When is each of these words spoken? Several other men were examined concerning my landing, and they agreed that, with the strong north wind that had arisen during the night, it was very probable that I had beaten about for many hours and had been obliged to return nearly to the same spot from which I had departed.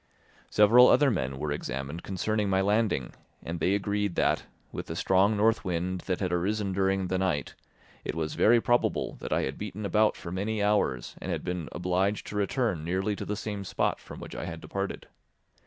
Several 0.49 0.87
other 0.87 1.11
men 1.11 1.37
were 1.37 1.51
examined 1.51 2.01
concerning 2.01 2.49
my 2.49 2.59
landing, 2.59 3.13
and 3.43 3.59
they 3.59 3.75
agreed 3.75 4.15
that, 4.15 4.45
with 4.71 4.87
the 4.87 4.95
strong 4.95 5.37
north 5.37 5.63
wind 5.63 5.99
that 6.07 6.21
had 6.21 6.33
arisen 6.33 6.73
during 6.73 7.05
the 7.05 7.19
night, 7.19 7.53
it 8.03 8.15
was 8.15 8.33
very 8.33 8.59
probable 8.59 9.13
that 9.19 9.31
I 9.31 9.43
had 9.43 9.59
beaten 9.59 9.85
about 9.85 10.15
for 10.17 10.31
many 10.31 10.59
hours 10.63 11.15
and 11.21 11.31
had 11.31 11.43
been 11.43 11.69
obliged 11.71 12.25
to 12.29 12.35
return 12.35 12.83
nearly 12.83 13.15
to 13.15 13.25
the 13.25 13.35
same 13.35 13.63
spot 13.63 13.99
from 13.99 14.19
which 14.19 14.33
I 14.33 14.45
had 14.45 14.59
departed. 14.59 15.05